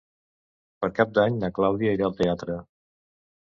[0.85, 2.57] Per Cap d'Any na Clàudia irà al teatre.